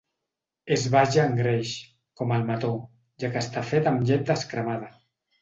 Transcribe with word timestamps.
És 0.75 0.85
baix 0.95 1.17
en 1.23 1.37
greix, 1.39 1.73
com 2.21 2.33
el 2.39 2.47
mató, 2.47 2.73
ja 3.25 3.31
que 3.37 3.45
està 3.47 3.65
fet 3.75 3.93
amb 3.93 4.09
llet 4.09 4.27
descremada. 4.33 4.93